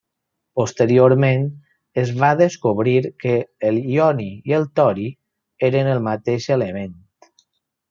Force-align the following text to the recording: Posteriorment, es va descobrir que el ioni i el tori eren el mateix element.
Posteriorment, 0.59 1.43
es 2.03 2.13
va 2.23 2.29
descobrir 2.39 2.95
que 3.25 3.35
el 3.71 3.79
ioni 3.97 4.27
i 4.53 4.57
el 4.61 4.67
tori 4.81 5.07
eren 5.71 5.93
el 5.95 6.03
mateix 6.11 6.49
element. 6.59 6.99